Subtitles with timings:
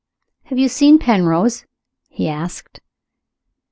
[0.45, 1.67] "Have you seen Penrose?"
[2.09, 2.79] he asked.